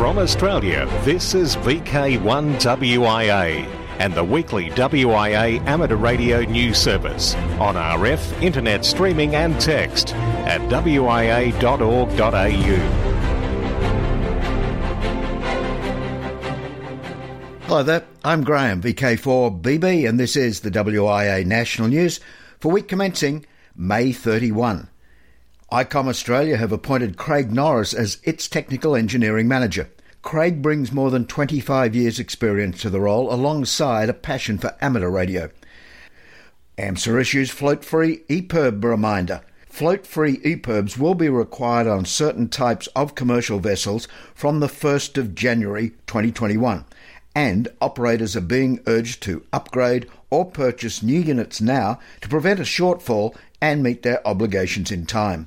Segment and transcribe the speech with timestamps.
[0.00, 3.66] From Australia, this is VK1WIA
[3.98, 10.62] and the weekly WIA amateur radio news service on RF, internet streaming and text at
[10.70, 11.52] wia.org.au.
[17.66, 22.20] Hello there, I'm Graham, VK4BB, and this is the WIA National News
[22.58, 23.44] for week commencing
[23.76, 24.88] May 31.
[25.72, 29.88] ICOM Australia have appointed Craig Norris as its technical engineering manager.
[30.20, 35.08] Craig brings more than 25 years' experience to the role alongside a passion for amateur
[35.08, 35.48] radio.
[36.76, 39.42] AMSA issues float free EPIRB reminder.
[39.64, 45.18] Float free EPIRBs will be required on certain types of commercial vessels from the 1st
[45.18, 46.84] of January 2021,
[47.36, 52.64] and operators are being urged to upgrade or purchase new units now to prevent a
[52.64, 55.46] shortfall and meet their obligations in time.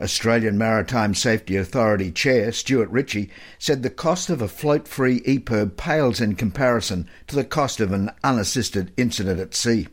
[0.00, 5.76] Australian Maritime Safety Authority Chair Stuart Ritchie said the cost of a float free EPIRB
[5.76, 9.88] pales in comparison to the cost of an unassisted incident at sea.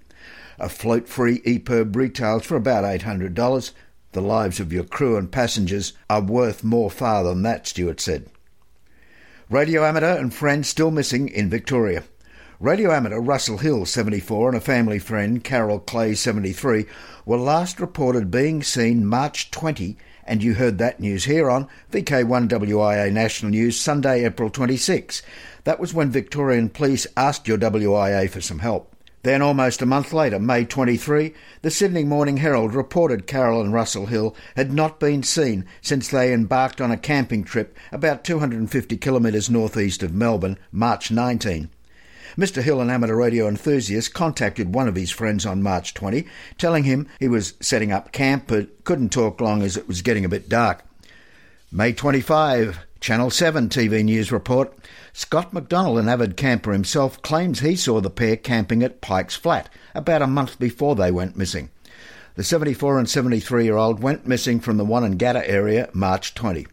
[0.59, 3.71] A float free EPIRB retails for about $800.
[4.11, 8.27] The lives of your crew and passengers are worth more far than that, Stuart said.
[9.49, 12.03] Radio amateur and friend still missing in Victoria.
[12.61, 16.85] Radio amateur Russell Hill, 74, and a family friend, Carol Clay, 73,
[17.25, 23.13] were last reported being seen March 20, and you heard that news here on VK1WIA
[23.13, 25.21] National News, Sunday, April 26.
[25.63, 28.93] That was when Victorian police asked your WIA for some help.
[29.23, 34.07] Then, almost a month later, May 23, the Sydney Morning Herald reported Carol and Russell
[34.07, 39.49] Hill had not been seen since they embarked on a camping trip about 250 kilometres
[39.49, 41.69] northeast of Melbourne, March 19.
[42.37, 42.61] Mr.
[42.61, 46.25] Hill, an amateur radio enthusiast, contacted one of his friends on March 20,
[46.57, 50.25] telling him he was setting up camp but couldn't talk long as it was getting
[50.25, 50.83] a bit dark.
[51.71, 54.73] May 25, Channel 7 TV News report.
[55.13, 59.69] Scott McDonald, an avid camper himself, claims he saw the pair camping at Pikes Flat
[59.95, 61.69] about a month before they went missing.
[62.35, 66.67] The 74 and 73 year old went missing from the Wonnangatta area March 20.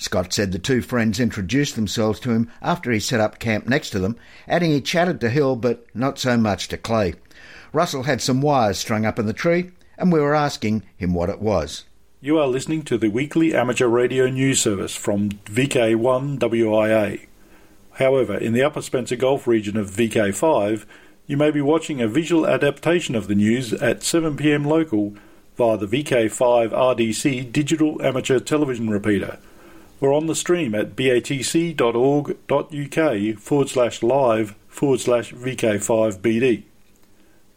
[0.00, 3.90] Scott said the two friends introduced themselves to him after he set up camp next
[3.90, 4.16] to them,
[4.48, 7.12] adding he chatted to Hill but not so much to Clay.
[7.74, 11.28] Russell had some wires strung up in the tree, and we were asking him what
[11.28, 11.84] it was.
[12.22, 17.26] You are listening to the weekly amateur radio news service from VK1WIA.
[17.92, 20.86] However, in the Upper Spencer Gulf region of VK5,
[21.26, 25.14] you may be watching a visual adaptation of the news at 7pm local
[25.58, 29.38] via the VK5 RDC digital amateur television repeater
[30.00, 31.78] or on the stream at batc.org.uk
[33.38, 36.64] forward slash live forward slash VK5BD.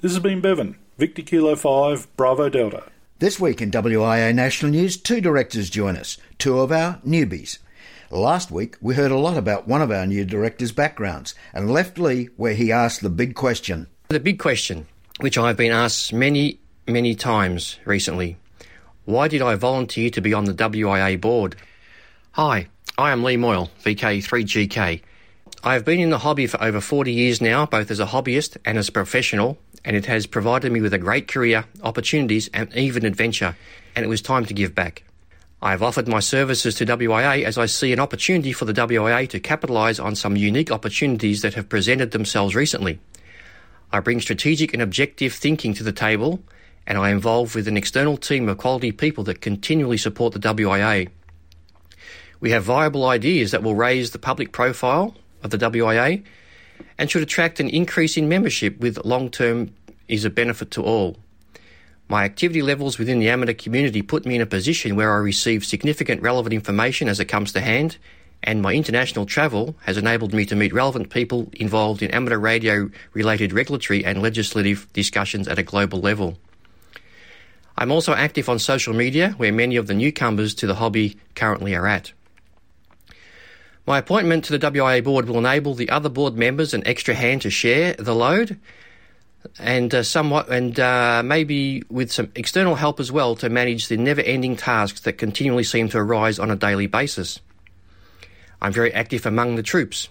[0.01, 2.83] This has been Bevan, Victor Kilo 5, Bravo Delta.
[3.19, 7.59] This week in WIA National News, two directors join us, two of our newbies.
[8.11, 11.97] Last week, we heard a lot about one of our new directors' backgrounds and left
[11.97, 13.87] Lee where he asked the big question.
[14.09, 14.87] The big question,
[15.19, 18.37] which I've been asked many, many times recently
[19.05, 21.55] why did I volunteer to be on the WIA board?
[22.35, 22.65] Hi,
[22.97, 25.01] I am Lee Moyle, VK3GK.
[25.63, 28.57] I have been in the hobby for over 40 years now, both as a hobbyist
[28.65, 32.75] and as a professional, and it has provided me with a great career, opportunities, and
[32.75, 33.55] even adventure,
[33.95, 35.03] and it was time to give back.
[35.61, 39.29] I have offered my services to WIA as I see an opportunity for the WIA
[39.29, 42.99] to capitalise on some unique opportunities that have presented themselves recently.
[43.91, 46.41] I bring strategic and objective thinking to the table,
[46.87, 50.39] and I am involved with an external team of quality people that continually support the
[50.39, 51.09] WIA.
[52.43, 56.25] We have viable ideas that will raise the public profile of the WIA
[56.97, 59.73] and should attract an increase in membership with long term
[60.09, 61.15] is a benefit to all.
[62.09, 65.63] My activity levels within the amateur community put me in a position where I receive
[65.63, 67.97] significant relevant information as it comes to hand,
[68.43, 72.89] and my international travel has enabled me to meet relevant people involved in amateur radio
[73.13, 76.37] related regulatory and legislative discussions at a global level.
[77.77, 81.73] I'm also active on social media, where many of the newcomers to the hobby currently
[81.73, 82.11] are at.
[83.85, 87.41] My appointment to the WIA board will enable the other board members an extra hand
[87.41, 88.57] to share the load
[89.59, 93.97] and uh, somewhat and uh, maybe with some external help as well to manage the
[93.97, 97.41] never-ending tasks that continually seem to arise on a daily basis.
[98.61, 100.07] I'm very active among the troops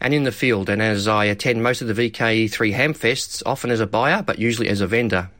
[0.00, 3.80] and in the field and as I attend most of the VK3 Hamfests, often as
[3.80, 5.30] a buyer but usually as a vendor,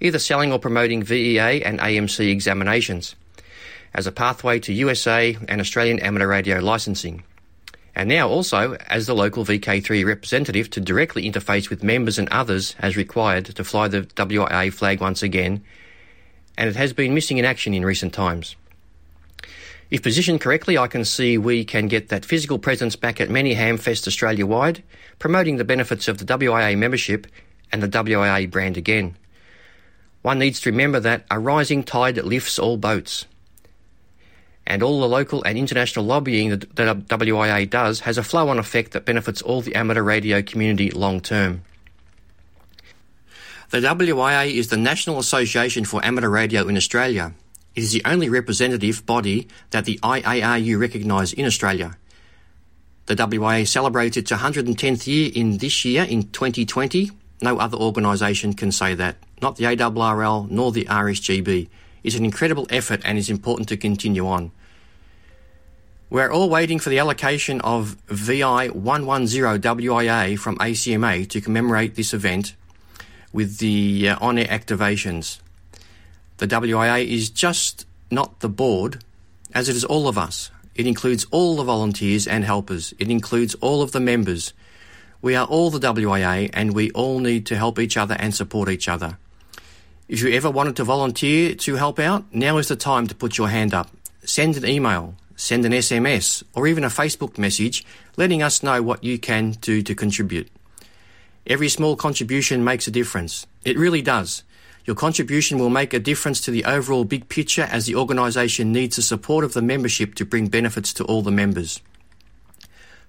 [0.00, 3.14] either selling or promoting VEA and AMC examinations
[3.94, 7.22] as a pathway to USA and Australian amateur radio licensing.
[7.94, 12.74] And now also as the local VK3 representative to directly interface with members and others
[12.80, 15.62] as required to fly the WIA flag once again,
[16.58, 18.56] and it has been missing in action in recent times.
[19.90, 23.54] If positioned correctly, I can see we can get that physical presence back at many
[23.54, 24.82] Hamfests Australia wide,
[25.20, 27.28] promoting the benefits of the WIA membership
[27.70, 29.16] and the WIA brand again.
[30.22, 33.26] One needs to remember that a rising tide lifts all boats.
[34.66, 38.92] And all the local and international lobbying that WIA does has a flow on effect
[38.92, 41.62] that benefits all the amateur radio community long term.
[43.70, 47.34] The WIA is the National Association for Amateur Radio in Australia.
[47.74, 51.96] It is the only representative body that the IARU recognise in Australia.
[53.06, 57.10] The WIA celebrates its 110th year in this year in 2020.
[57.42, 61.68] No other organisation can say that, not the ARRL nor the RSGB.
[62.04, 64.52] It's an incredible effort and is important to continue on.
[66.10, 72.14] We're all waiting for the allocation of VI 110 WIA from ACMA to commemorate this
[72.14, 72.54] event
[73.32, 75.40] with the uh, on air activations.
[76.36, 79.02] The WIA is just not the board,
[79.54, 80.50] as it is all of us.
[80.74, 82.92] It includes all the volunteers and helpers.
[82.98, 84.52] It includes all of the members.
[85.22, 88.68] We are all the WIA and we all need to help each other and support
[88.68, 89.16] each other.
[90.06, 93.38] If you ever wanted to volunteer to help out, now is the time to put
[93.38, 93.88] your hand up.
[94.22, 97.86] Send an email, send an SMS, or even a Facebook message
[98.18, 100.50] letting us know what you can do to contribute.
[101.46, 103.46] Every small contribution makes a difference.
[103.64, 104.42] It really does.
[104.84, 108.96] Your contribution will make a difference to the overall big picture as the organisation needs
[108.96, 111.80] the support of the membership to bring benefits to all the members.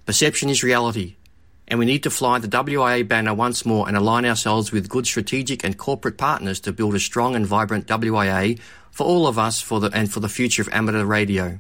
[0.06, 1.18] Perception is reality,
[1.68, 5.08] and we need to fly the WIA banner once more and align ourselves with good
[5.08, 8.60] strategic and corporate partners to build a strong and vibrant WIA
[8.92, 11.60] for all of us for the, and for the future of amateur radio.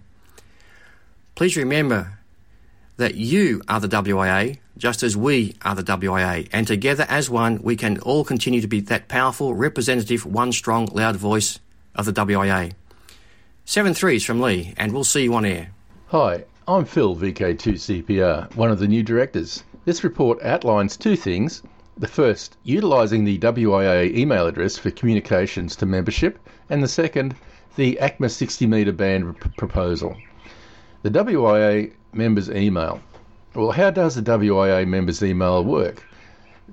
[1.34, 2.20] Please remember
[2.98, 7.62] that you are the WIA, just as we are the WIA, and together as one,
[7.62, 11.60] we can all continue to be that powerful, representative, one strong, loud voice
[11.94, 12.74] of the WIA.
[13.66, 15.72] Seven threes from Lee, and we'll see you on air.
[16.08, 19.64] Hi, I'm Phil, VK2CPR, one of the new directors.
[19.86, 21.62] This report outlines two things.
[21.96, 26.40] The first, utilising the WIA email address for communications to membership,
[26.72, 27.36] and the second,
[27.76, 30.18] the ACMA 60 metre band proposal.
[31.04, 33.00] The WIA members email.
[33.54, 36.04] Well, how does the WIA members email work?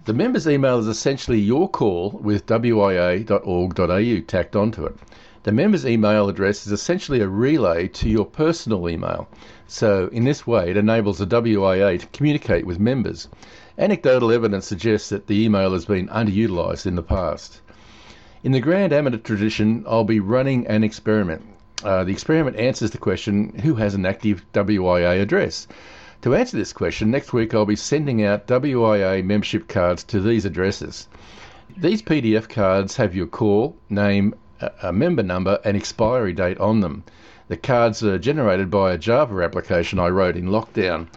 [0.07, 4.97] The members email is essentially your call with wia.org.au tacked onto it.
[5.45, 9.27] The members email address is essentially a relay to your personal email.
[9.67, 13.29] So, in this way, it enables the WIA to communicate with members.
[13.77, 17.61] Anecdotal evidence suggests that the email has been underutilised in the past.
[18.45, 21.43] In the grand amateur tradition, I'll be running an experiment.
[21.83, 25.67] Uh, the experiment answers the question who has an active WIA address?
[26.21, 30.45] To answer this question, next week I'll be sending out WIA membership cards to these
[30.45, 31.09] addresses.
[31.77, 34.37] These PDF cards have your call, name,
[34.83, 37.05] a member number, and expiry date on them.
[37.49, 41.09] The cards are generated by a Java application I wrote in lockdown.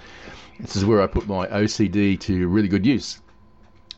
[0.59, 3.19] This is where I put my OCD to really good use.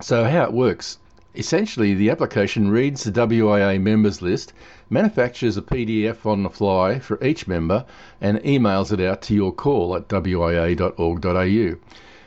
[0.01, 0.97] So, how it works
[1.37, 4.53] essentially, the application reads the WIA members list
[4.89, 7.85] manufactures a PDF on the fly for each member
[8.19, 11.75] and emails it out to your call at wia.org.au.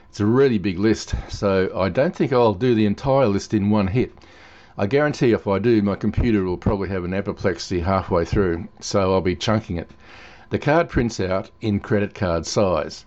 [0.09, 3.71] It's a really big list, so I don't think I'll do the entire list in
[3.71, 4.13] one hit.
[4.81, 9.13] I guarantee if I do, my computer will probably have an apoplexy halfway through, so
[9.13, 9.91] I'll be chunking it.
[10.49, 13.05] The card prints out in credit card size.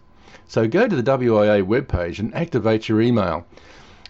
[0.48, 3.48] So go to the WIA webpage and activate your email.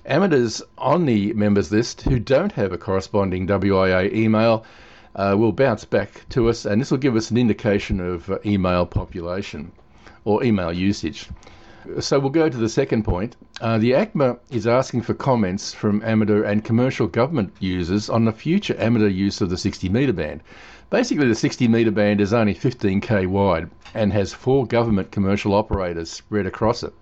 [0.05, 4.65] Amateurs on the members list who don't have a corresponding WIA email
[5.15, 8.39] uh, will bounce back to us, and this will give us an indication of uh,
[8.45, 9.71] email population
[10.25, 11.29] or email usage.
[11.99, 13.35] So we'll go to the second point.
[13.59, 18.31] Uh, the ACMA is asking for comments from amateur and commercial government users on the
[18.31, 20.43] future amateur use of the 60 metre band.
[20.89, 26.09] Basically, the 60 metre band is only 15k wide and has four government commercial operators
[26.09, 26.93] spread across it.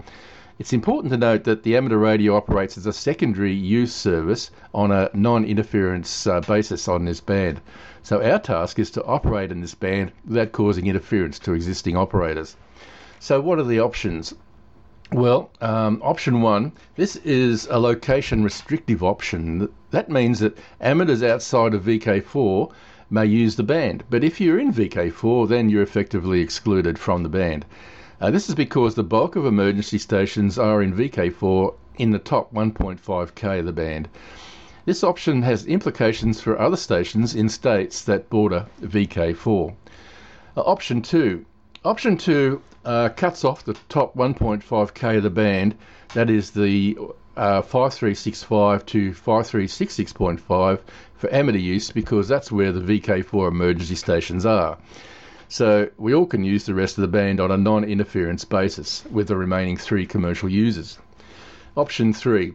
[0.58, 4.92] It's important to note that the amateur radio operates as a secondary use service on
[4.92, 7.62] a non interference uh, basis on this band.
[8.02, 12.56] So our task is to operate in this band without causing interference to existing operators.
[13.20, 14.34] So what are the options?
[15.14, 19.68] Well, um, option one, this is a location restrictive option.
[19.90, 22.72] That means that amateurs outside of VK4
[23.10, 27.30] may use the band, but if you're in VK4, then you're effectively excluded from the
[27.30, 27.66] band.
[28.22, 32.54] Uh, this is because the bulk of emergency stations are in VK4 in the top
[32.54, 34.08] 1.5k of the band.
[34.86, 39.76] This option has implications for other stations in states that border VK4.
[40.56, 41.46] Uh, option 2.
[41.84, 45.76] Option 2 uh, cuts off the top 1.5k of the band,
[46.14, 46.96] that is the
[47.36, 50.80] uh, 5365 to 5366.5
[51.16, 54.78] for amateur use because that's where the VK4 emergency stations are.
[55.50, 59.04] So we all can use the rest of the band on a non interference basis
[59.10, 61.00] with the remaining three commercial users.
[61.76, 62.54] Option three.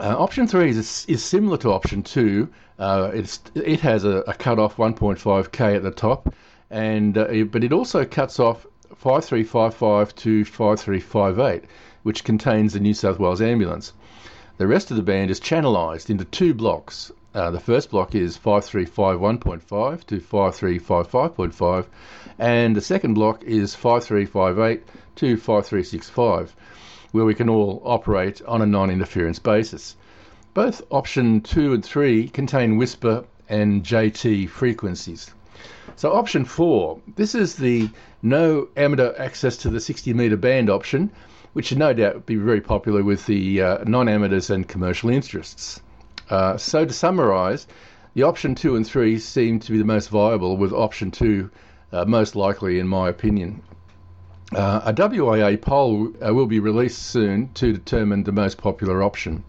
[0.00, 2.48] Uh, option three is, is similar to option two.
[2.76, 3.12] Uh,
[3.54, 6.34] it has a, a cut-off 1.5k at the top,
[6.72, 11.64] and uh, but it also cuts off 5355 to 5358,
[12.02, 13.92] which contains the New South Wales ambulance.
[14.56, 17.12] The rest of the band is channelized into two blocks.
[17.34, 21.86] Uh, the first block is 5351.5 to 5355.5,
[22.38, 24.82] and the second block is 5358
[25.16, 26.56] to 5365
[27.12, 29.96] where we can all operate on a non-interference basis.
[30.54, 35.30] Both option 2 and 3 contain WSPR and JT frequencies.
[35.96, 37.88] So option 4, this is the
[38.22, 41.10] no amateur access to the 60 metre band option,
[41.52, 45.80] which should no doubt be very popular with the uh, non-amateurs and commercial interests.
[46.30, 47.66] Uh, so to summarise,
[48.14, 51.50] the option 2 and 3 seem to be the most viable, with option 2
[51.92, 53.62] uh, most likely in my opinion.
[54.54, 59.44] Uh, a WIA poll uh, will be released soon to determine the most popular option.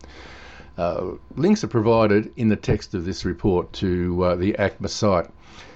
[0.77, 5.29] Uh, links are provided in the text of this report to the ACMA site.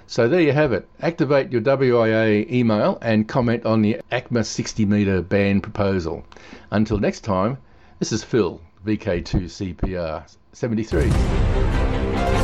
[0.09, 0.87] So there you have it.
[1.01, 6.23] Activate your WIA email and comment on the ACMA 60 metre band proposal.
[6.71, 7.57] Until next time,
[7.99, 10.23] this is Phil, VK2CPR
[10.53, 11.09] 73.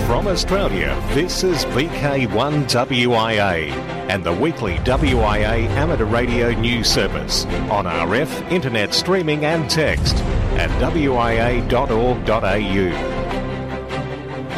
[0.05, 3.71] From Australia, this is VK1WIA
[4.09, 10.17] and the weekly WIA amateur radio news service on RF, internet streaming and text
[10.57, 11.69] at wia.org.au.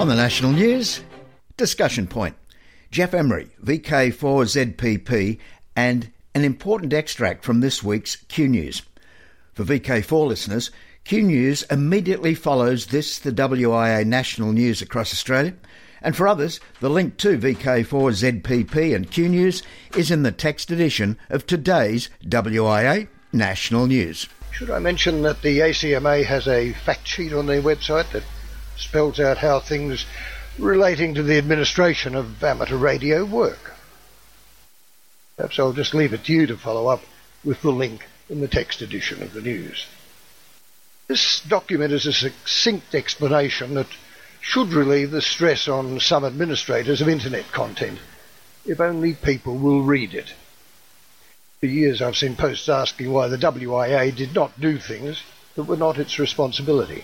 [0.01, 1.03] On the national news,
[1.55, 2.35] discussion point.
[2.95, 5.37] Jeff Emery, VK4ZPP,
[5.75, 8.83] and an important extract from this week's Q News.
[9.51, 10.71] For VK4 listeners,
[11.03, 15.53] Q News immediately follows this, the WIA national news across Australia.
[16.01, 19.61] And for others, the link to VK4ZPP and Q News
[19.97, 24.29] is in the text edition of today's WIA national news.
[24.51, 28.23] Should I mention that the ACMA has a fact sheet on their website that
[28.77, 30.05] spells out how things
[30.57, 33.73] relating to the administration of amateur radio work?
[35.37, 37.01] Perhaps I'll just leave it to you to follow up
[37.43, 39.85] with the link in the text edition of the news.
[41.07, 43.87] This document is a succinct explanation that
[44.41, 47.99] should relieve the stress on some administrators of internet content,
[48.65, 50.33] if only people will read it.
[51.59, 55.21] For years I've seen posts asking why the WIA did not do things
[55.55, 57.03] that were not its responsibility.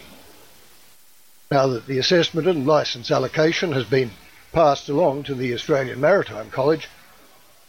[1.51, 4.11] Now that the assessment and licence allocation has been
[4.53, 6.87] passed along to the Australian Maritime College,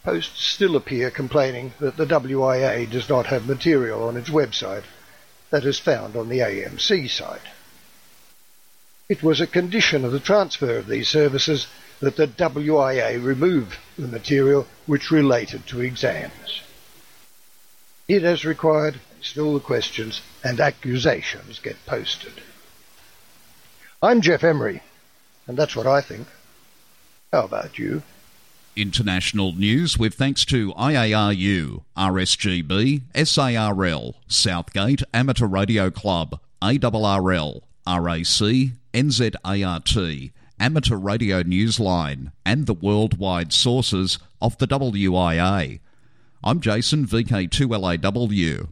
[0.05, 4.85] posts still appear complaining that the WIA does not have material on its website
[5.49, 7.41] that is found on the AMC site.
[9.09, 11.67] It was a condition of the transfer of these services
[11.99, 16.61] that the WIA remove the material which related to exams.
[18.07, 22.41] It as required, still the questions and accusations get posted.
[24.03, 24.81] I'm Jeff Emery,
[25.47, 26.27] and that's what I think.
[27.31, 28.03] How about you?
[28.75, 40.31] International news with thanks to IARU, RSGB, SARL, Southgate Amateur Radio Club, ARRL, RAC, NZART,
[40.59, 45.79] Amateur Radio Newsline, and the worldwide sources of the WIA.
[46.43, 48.67] I'm Jason, VK2LAW.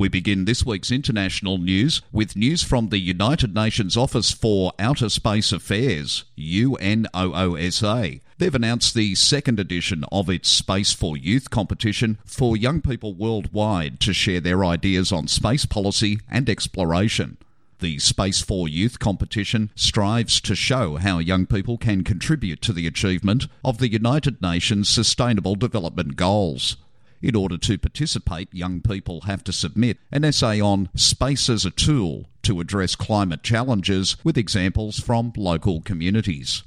[0.00, 5.10] We begin this week's international news with news from the United Nations Office for Outer
[5.10, 8.22] Space Affairs, UNOOSA.
[8.38, 14.00] They've announced the second edition of its Space for Youth competition for young people worldwide
[14.00, 17.36] to share their ideas on space policy and exploration.
[17.80, 22.86] The Space for Youth competition strives to show how young people can contribute to the
[22.86, 26.78] achievement of the United Nations Sustainable Development Goals.
[27.22, 31.70] In order to participate, young people have to submit an essay on space as a
[31.70, 36.62] tool to address climate challenges with examples from local communities.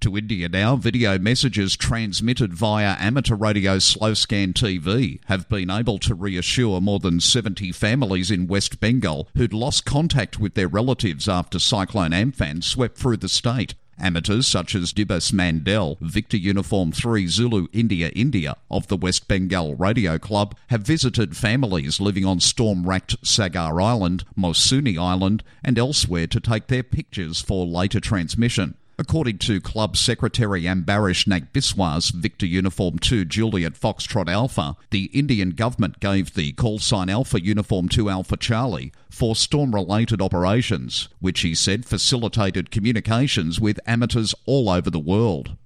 [0.00, 5.98] To India now, video messages transmitted via amateur radio slow scan TV have been able
[6.00, 11.28] to reassure more than 70 families in West Bengal who'd lost contact with their relatives
[11.28, 13.74] after Cyclone Amphan swept through the state.
[13.98, 19.74] Amateurs such as Dibas Mandel, Victor Uniform 3 Zulu India India of the West Bengal
[19.74, 26.26] Radio Club have visited families living on storm racked Sagar Island, Mousuni Island, and elsewhere
[26.26, 28.74] to take their pictures for later transmission.
[28.98, 36.00] According to Club Secretary Ambarish Nagbiswas, Victor Uniform 2 Juliet Foxtrot Alpha, the Indian government
[36.00, 41.54] gave the call sign Alpha Uniform 2 Alpha Charlie for storm related operations, which he
[41.54, 45.56] said facilitated communications with amateurs all over the world.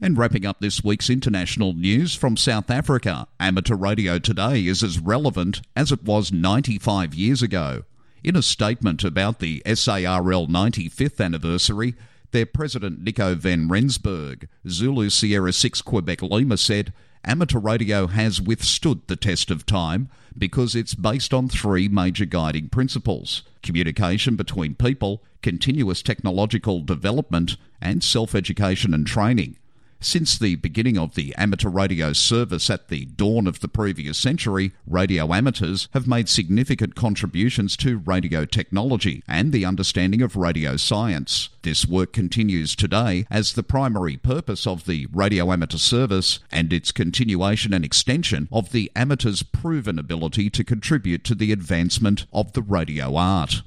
[0.00, 5.00] And wrapping up this week's international news from South Africa, amateur radio today is as
[5.00, 7.82] relevant as it was 95 years ago.
[8.22, 11.96] In a statement about the SARL 95th anniversary,
[12.30, 16.92] their president Nico van Rensburg, Zulu Sierra 6 Quebec Lima said,
[17.24, 22.68] Amateur radio has withstood the test of time because it's based on three major guiding
[22.68, 29.56] principles communication between people, continuous technological development, and self education and training.
[30.00, 34.70] Since the beginning of the amateur radio service at the dawn of the previous century,
[34.86, 41.48] radio amateurs have made significant contributions to radio technology and the understanding of radio science.
[41.62, 46.92] This work continues today as the primary purpose of the radio amateur service and its
[46.92, 52.62] continuation and extension of the amateur's proven ability to contribute to the advancement of the
[52.62, 53.62] radio art.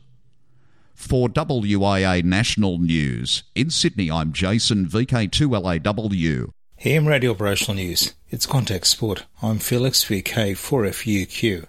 [1.02, 6.52] For WIA National News, in Sydney, I'm Jason, VK2LAW.
[6.86, 8.14] AM Radio Operational News.
[8.30, 9.26] It's Contact Sport.
[9.42, 11.66] I'm Felix, VK4FUQ.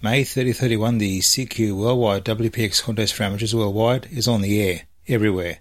[0.00, 5.58] May 3031, the CQ Worldwide WPX Contest for Amateurs Worldwide is on the air, everywhere.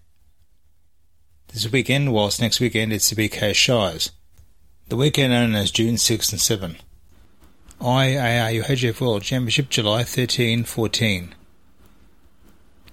[1.49, 4.11] This weekend, whilst next weekend it's the VK Shires.
[4.87, 6.77] The weekend known as June 6 and 7.
[7.81, 11.35] IARUHF World Championship July 13 14.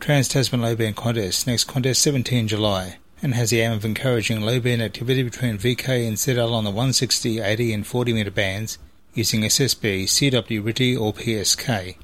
[0.01, 4.41] Trans Tasman Low Band Contest, next contest 17 July, and has the aim of encouraging
[4.41, 8.79] low band activity between VK and ZL on the 160, 80, and 40 metre bands
[9.13, 11.97] using SSB, CW, RTTY, or PSK.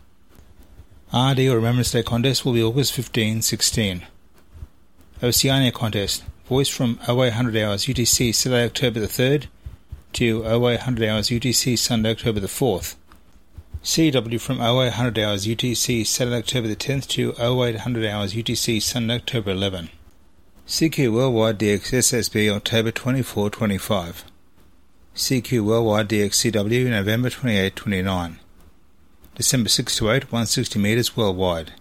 [1.11, 4.03] RD or Remembrance Day Contest will be August 15 16.
[5.23, 9.47] Oceania Contest, voice from 0800 hours UTC Saturday, October the 3rd
[10.12, 12.96] to 0800 hours UTC Sunday, October the 4th.
[13.87, 19.52] CW from 0800 hours UTC Saturday, October the 10th to 0800 hours UTC Sunday, October
[19.52, 19.90] 11.
[20.66, 24.25] CQ Worldwide DX SSB October 24 25.
[25.14, 28.41] CQ Worldwide DX CW November 28 29.
[29.37, 31.73] December 6 to 8 160 metres worldwide.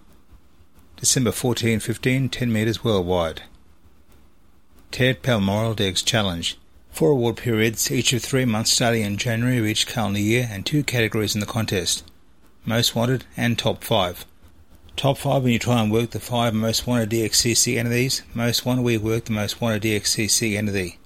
[0.97, 3.41] December 14 15 10 metres worldwide.
[4.91, 6.55] Ted Palmoral DX Challenge
[6.95, 10.65] Four award periods, each of three months starting in January of each calendar year, and
[10.65, 12.05] two categories in the contest
[12.63, 14.23] Most Wanted and Top 5.
[14.95, 18.83] Top 5 when you try and work the 5 most wanted DXCC entities, most wanted
[18.83, 20.97] we work the most wanted DXCC entity.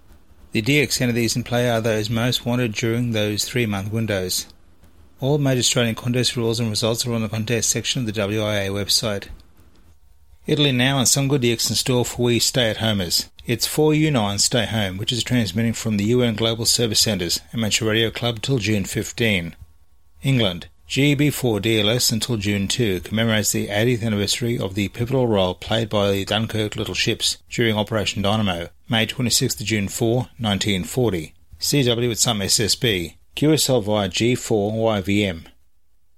[0.51, 4.45] The DX entities in play are those most wanted during those three month windows.
[5.19, 8.69] All major Australian contest rules and results are on the contest section of the WIA
[8.69, 9.29] website.
[10.45, 13.27] Italy now and some good DX in store for we stay at homers.
[13.49, 18.11] It's 4U9 Stay Home, which is transmitting from the UN Global Service Centres, Amateur Radio
[18.11, 19.55] Club till June 15.
[20.21, 25.89] England, GB4 DLS until June 2 commemorates the 80th anniversary of the pivotal role played
[25.89, 31.33] by the Dunkirk Little Ships during Operation Dynamo, May 26 to June 4, 1940.
[31.59, 35.47] CW with some SSB, QSL via G4 YVM.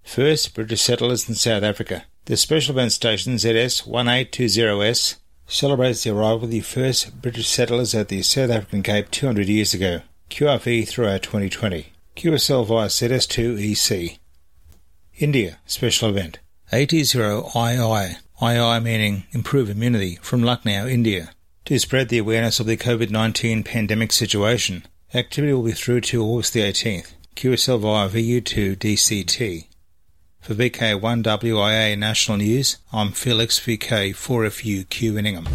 [0.04, 2.04] First, British settlers in South Africa.
[2.26, 5.15] The special event station ZS 1820S
[5.51, 9.73] celebrates the arrival of the first British settlers at the South African Cape 200 years
[9.73, 10.01] ago.
[10.29, 11.91] QRV throughout 2020.
[12.15, 14.17] QSL via ZS2EC.
[15.17, 16.39] India special event.
[16.71, 18.15] AT0II.
[18.41, 21.31] II meaning improve immunity from Lucknow, India.
[21.65, 24.83] To spread the awareness of the COVID-19 pandemic situation.
[25.13, 27.11] Activity will be through to August the 18th.
[27.35, 29.67] QSL via VU2 DCT.
[30.41, 35.45] For VK1WIA National News, I'm Felix VK4FUQ Inningham.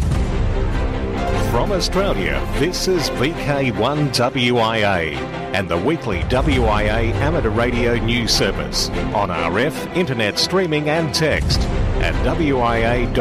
[1.51, 5.17] From Australia, this is VK1WIA
[5.53, 11.59] and the weekly WIA amateur radio news service on RF, internet streaming and text
[11.99, 13.17] at wia.org.au.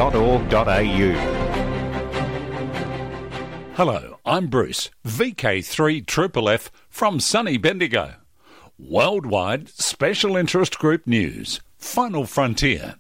[3.75, 8.15] Hello, I'm Bruce, VK3FFF from sunny Bendigo.
[8.79, 11.61] Worldwide Special Interest Group News.
[11.79, 12.97] Final Frontier.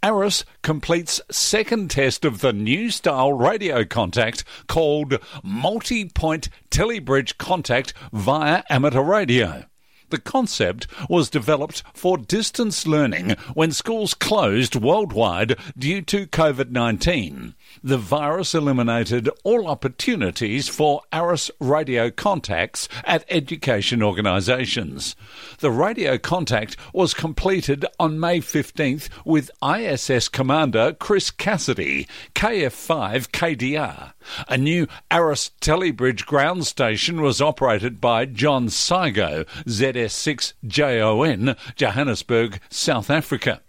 [0.00, 8.62] ARISS completes second test of the new style radio contact called multi-point telebridge contact via
[8.70, 9.64] amateur radio.
[10.10, 17.56] The concept was developed for distance learning when schools closed worldwide due to COVID 19.
[17.86, 25.14] The virus eliminated all opportunities for ARISS radio contacts at education organisations.
[25.60, 34.14] The radio contact was completed on May 15th with ISS Commander Chris Cassidy, KF5 KDR.
[34.48, 43.60] A new ARISS Telebridge ground station was operated by John Saigo, ZS6JON, Johannesburg, South Africa.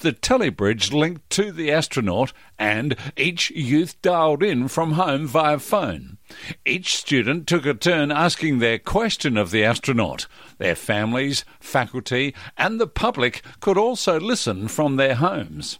[0.00, 6.18] The telebridge linked to the astronaut, and each youth dialed in from home via phone.
[6.64, 10.26] Each student took a turn asking their question of the astronaut.
[10.58, 15.78] Their families, faculty, and the public could also listen from their homes.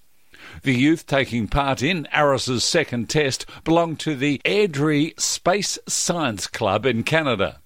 [0.62, 6.84] The youth taking part in ARISS's second test belonged to the Airdrie Space Science Club
[6.84, 7.61] in Canada.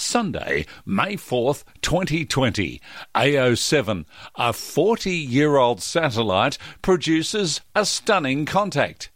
[0.00, 2.80] Sunday, May 4th, 2020,
[3.14, 9.10] AO7, a 40 year old satellite, produces a stunning contact.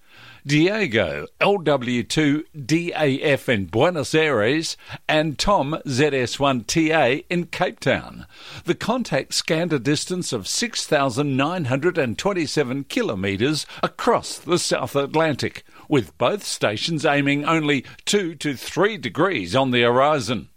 [0.46, 4.76] Diego LW2DAF in Buenos Aires
[5.08, 8.26] and Tom ZS1TA in Cape Town.
[8.66, 17.06] The contact scanned a distance of 6,927 kilometres across the South Atlantic, with both stations
[17.06, 20.50] aiming only 2 to 3 degrees on the horizon.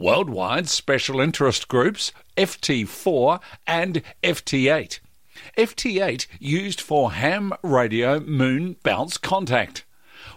[0.00, 4.98] Worldwide Special Interest Groups, FT4 and FT8
[5.58, 9.84] FT8 used for ham radio moon bounce contact.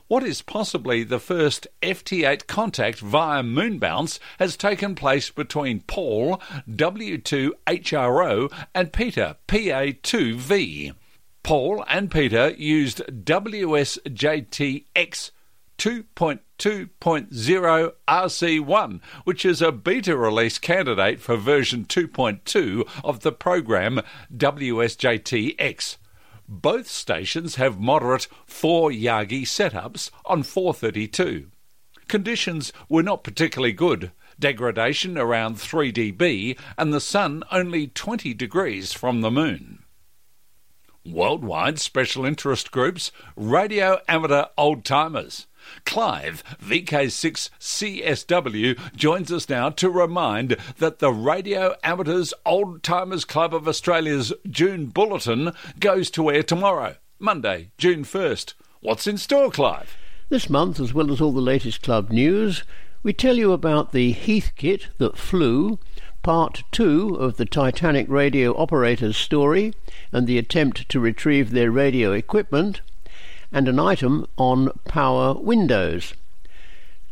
[0.08, 6.42] What is possibly the first FT8 contact via moon bounce has taken place between Paul
[6.70, 10.94] W2HRO and Peter PA2V.
[11.42, 13.72] Paul and Peter used WSJTX
[16.64, 24.00] 2.2.0 RC1, which is a beta release candidate for version 2.2 of the program
[24.34, 25.98] WSJTX.
[26.48, 31.48] Both stations have moderate 4 Yagi setups on 432.
[32.08, 34.14] Conditions were not particularly good.
[34.40, 39.84] Degradation around 3 dB and the sun only 20 degrees from the moon.
[41.06, 45.48] Worldwide special interest groups, radio amateur old timers.
[45.86, 53.68] Clive, VK6CSW, joins us now to remind that the Radio Amateurs Old Timers Club of
[53.68, 58.54] Australia's June Bulletin goes to air tomorrow, Monday, June 1st.
[58.82, 59.96] What's in store, Clive?
[60.30, 62.64] This month, as well as all the latest club news,
[63.04, 65.80] we tell you about the Heathkit that flew,
[66.24, 69.74] part two of the Titanic radio operator's story
[70.12, 72.82] and the attempt to retrieve their radio equipment,
[73.54, 76.14] and an item on power windows.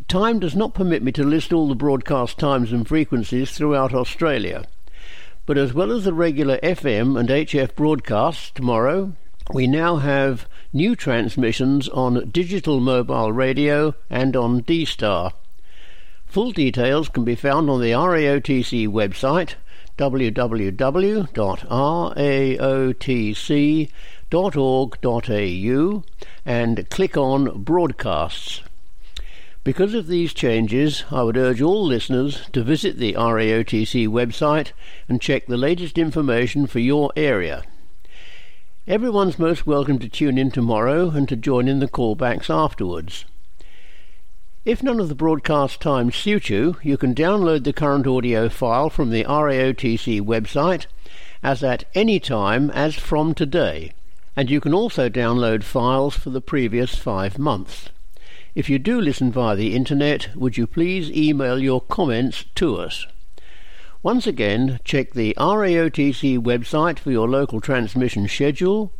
[0.07, 4.65] Time does not permit me to list all the broadcast times and frequencies throughout Australia,
[5.45, 9.13] but as well as the regular FM and HF broadcasts tomorrow,
[9.53, 15.31] we now have new transmissions on digital mobile radio and on D-Star.
[16.25, 19.55] Full details can be found on the RAOTC website
[24.31, 26.03] www.raotc.org.au
[26.45, 28.61] and click on Broadcasts.
[29.65, 34.71] Because of these changes, I would urge all listeners to visit the RAOTC website
[35.09, 37.63] and check the latest information for your area.
[38.87, 43.25] Everyone's most welcome to tune in tomorrow and to join in the callbacks afterwards.
[44.63, 48.89] If none of the broadcast times suit you, you can download the current audio file
[48.89, 50.85] from the RAOTC website
[51.43, 53.93] as at any time as from today,
[54.35, 57.89] and you can also download files for the previous five months.
[58.55, 63.05] If you do listen via the internet, would you please email your comments to us?
[64.03, 68.91] Once again, check the RAOTC website for your local transmission schedule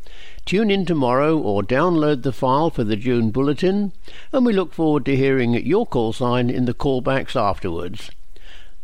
[0.46, 3.92] Tune in tomorrow or download the file for the June Bulletin,
[4.34, 8.10] and we look forward to hearing your call sign in the callbacks afterwards.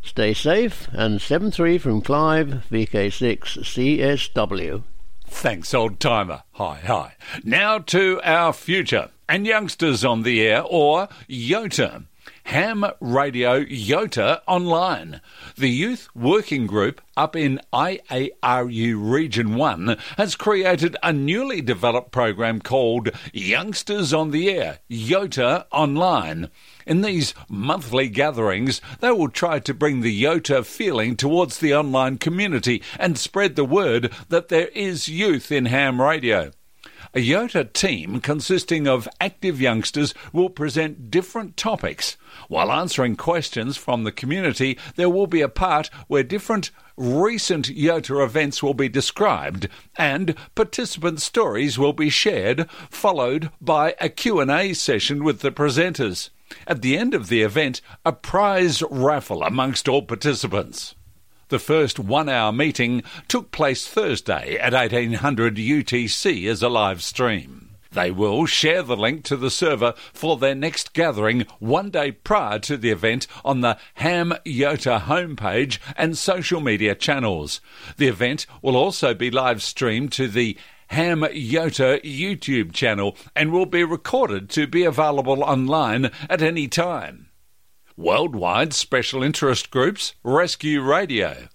[0.01, 4.83] Stay safe, and 7-3 from Clive, VK6CSW.
[5.27, 6.43] Thanks, old timer.
[6.53, 7.15] Hi, hi.
[7.43, 9.11] Now to our future.
[9.29, 12.05] And youngsters on the air, or YOTA.
[12.45, 15.21] Ham Radio YOTA Online.
[15.57, 22.61] The Youth Working Group up in IARU Region 1 has created a newly developed program
[22.61, 26.49] called Youngsters on the Air YOTA Online.
[26.85, 32.17] In these monthly gatherings, they will try to bring the YOTA feeling towards the online
[32.17, 36.51] community and spread the word that there is youth in ham radio.
[37.17, 42.15] A YOTA team consisting of active youngsters will present different topics.
[42.47, 48.23] While answering questions from the community, there will be a part where different recent YOTA
[48.23, 55.23] events will be described and participant stories will be shared, followed by a Q&A session
[55.23, 56.29] with the presenters.
[56.67, 60.93] At the end of the event, a prize raffle amongst all participants.
[61.49, 67.67] The first one hour meeting took place Thursday at 1800 UTC as a live stream.
[67.89, 72.59] They will share the link to the server for their next gathering one day prior
[72.59, 77.61] to the event on the Ham Yota homepage and social media channels.
[77.95, 80.57] The event will also be live streamed to the
[80.87, 87.26] Ham Yota YouTube channel and will be recorded to be available online at any time.
[87.99, 91.47] Worldwide Special Interest Groups Rescue Radio.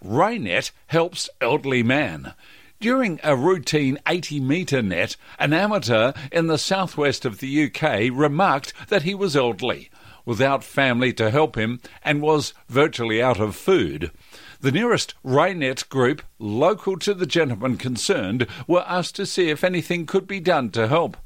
[0.00, 2.34] Raynet helps elderly man.
[2.78, 8.72] During a routine 80 metre net, an amateur in the southwest of the UK remarked
[8.90, 9.90] that he was elderly,
[10.24, 14.12] without family to help him, and was virtually out of food.
[14.60, 20.06] The nearest Raynet group, local to the gentleman concerned, were asked to see if anything
[20.06, 21.16] could be done to help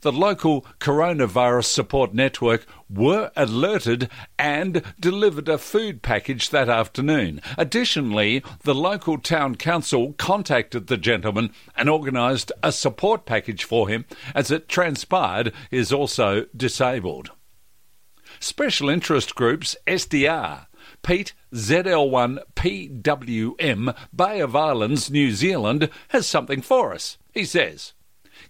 [0.00, 4.08] the local coronavirus support network were alerted
[4.38, 7.40] and delivered a food package that afternoon.
[7.58, 14.04] Additionally, the local town council contacted the gentleman and organised a support package for him,
[14.34, 17.30] as it transpired is also disabled.
[18.40, 20.66] Special interest groups SDR
[21.02, 27.18] Pete ZL1 PWM Bay of Islands, New Zealand has something for us.
[27.32, 27.92] He says.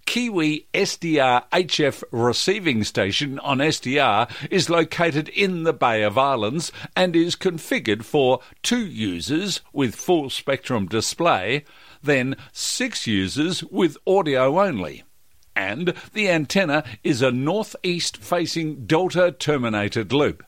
[0.07, 7.13] Kiwi SDR HF receiving station on SDR is located in the Bay of Islands and
[7.13, 11.65] is configured for two users with full spectrum display,
[12.01, 15.03] then six users with audio only.
[15.57, 20.43] And the antenna is a northeast facing delta terminated loop.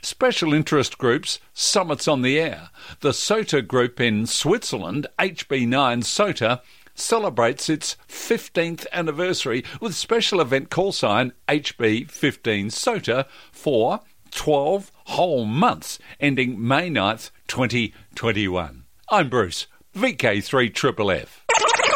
[0.00, 2.70] Special interest groups, Summits on the Air.
[3.00, 6.62] The SOTA group in Switzerland, HB9 SOTA,
[6.98, 15.98] celebrates its 15th anniversary with special event call sign HB15 SOTA for 12 whole months
[16.20, 18.84] ending May 9th, 2021.
[19.10, 21.28] I'm Bruce, VK3FFF.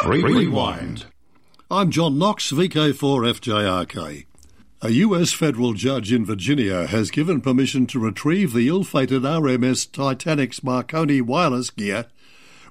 [0.06, 1.06] Rewind.
[1.70, 4.26] I'm John Knox, VK4FJRK.
[4.84, 9.90] A US federal judge in Virginia has given permission to retrieve the ill fated RMS
[9.90, 12.06] Titanic's Marconi wireless gear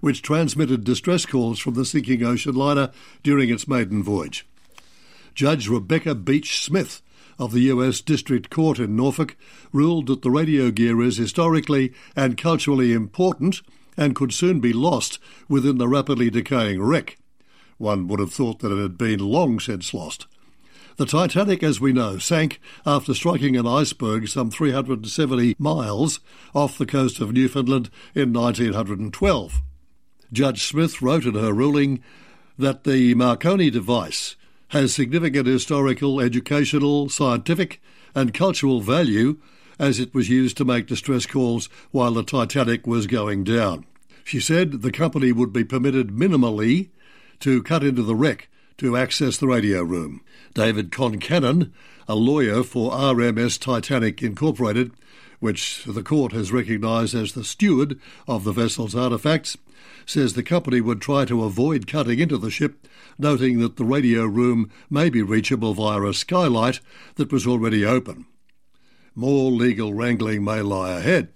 [0.02, 2.92] which transmitted distress calls from the sinking ocean liner
[3.24, 4.46] during its maiden voyage.
[5.34, 7.02] Judge Rebecca Beach Smith
[7.40, 9.36] of the US District Court in Norfolk
[9.72, 13.62] ruled that the radio gear is historically and culturally important
[13.98, 17.18] and could soon be lost within the rapidly decaying wreck.
[17.78, 20.28] One would have thought that it had been long since lost.
[20.98, 26.20] The Titanic, as we know, sank after striking an iceberg some 370 miles
[26.54, 29.62] off the coast of Newfoundland in 1912.
[30.34, 32.02] Judge Smith wrote in her ruling
[32.58, 34.36] that the Marconi device
[34.70, 37.82] has significant historical, educational, scientific,
[38.16, 39.38] and cultural value
[39.78, 43.86] as it was used to make distress calls while the Titanic was going down.
[44.24, 46.90] She said the company would be permitted minimally
[47.40, 50.22] to cut into the wreck to access the radio room.
[50.54, 51.72] David Concannon,
[52.08, 54.92] a lawyer for RMS Titanic Incorporated,
[55.40, 59.58] which the court has recognised as the steward of the vessel's artefacts,
[60.06, 64.26] says the company would try to avoid cutting into the ship, noting that the radio
[64.26, 66.80] room may be reachable via a skylight
[67.16, 68.26] that was already open.
[69.16, 71.30] More legal wrangling may lie ahead.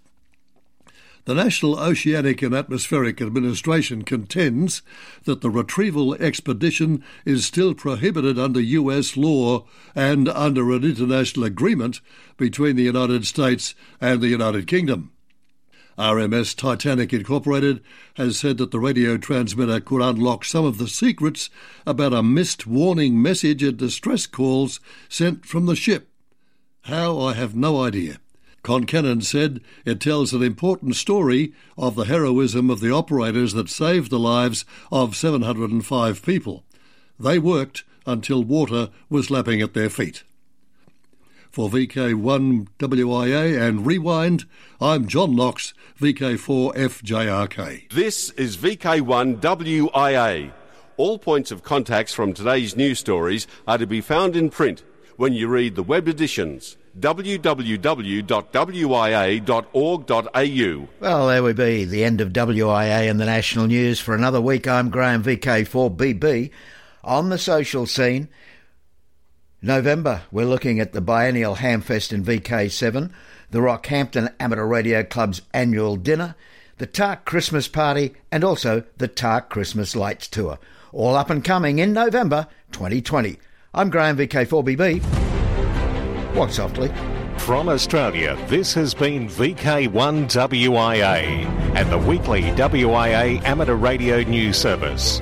[1.25, 4.83] The National Oceanic and Atmospheric Administration contends
[5.23, 11.99] that the retrieval expedition is still prohibited under US law and under an international agreement
[12.37, 15.14] between the United States and the United Kingdom.
[15.97, 17.81] RMS Titanic Incorporated
[18.15, 21.49] has said that the radio transmitter could unlock some of the secrets
[21.87, 26.09] about a missed warning message and distress calls sent from the ship.
[26.81, 28.19] How, I have no idea.
[28.61, 34.11] Concannon said it tells an important story of the heroism of the operators that saved
[34.11, 36.65] the lives of 705 people.
[37.17, 40.23] They worked until water was lapping at their feet.
[41.55, 44.43] For VK1WIA and Rewind,
[44.81, 47.89] I'm John Knox, VK4FJRK.
[47.93, 50.51] This is VK1WIA.
[50.97, 54.83] All points of contacts from today's news stories are to be found in print
[55.15, 57.47] when you read the web editions www.wia.org.au.
[60.99, 64.01] Well, there we be, the end of WIA and the national news.
[64.01, 66.51] For another week, I'm Graham VK4BB.
[67.05, 68.27] On the social scene,
[69.61, 73.11] November, we're looking at the biennial Hamfest in VK7,
[73.51, 76.35] the Rockhampton Amateur Radio Club's annual dinner,
[76.77, 80.59] the TARC Christmas party, and also the TARC Christmas Lights Tour.
[80.91, 83.37] All up and coming in November 2020.
[83.73, 86.35] I'm Graham VK4BB.
[86.35, 86.91] Walk softly.
[87.37, 95.21] From Australia, this has been VK1WIA and the weekly WIA amateur radio news service.